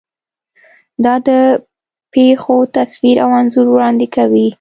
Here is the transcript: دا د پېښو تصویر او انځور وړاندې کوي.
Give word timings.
دا 1.03 1.15
د 1.27 1.29
پېښو 2.13 2.57
تصویر 2.75 3.17
او 3.25 3.29
انځور 3.39 3.67
وړاندې 3.71 4.07
کوي. 4.15 4.47